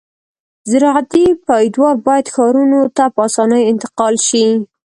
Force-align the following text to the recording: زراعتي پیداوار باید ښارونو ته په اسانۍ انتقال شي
زراعتي 0.71 1.23
پیداوار 1.47 1.95
باید 2.05 2.25
ښارونو 2.33 2.81
ته 2.95 3.03
په 3.13 3.19
اسانۍ 3.27 3.63
انتقال 3.71 4.15
شي 4.27 4.45